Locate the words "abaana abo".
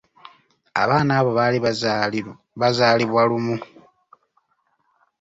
0.81-1.31